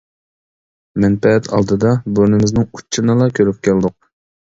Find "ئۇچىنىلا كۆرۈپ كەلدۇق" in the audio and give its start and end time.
2.73-4.15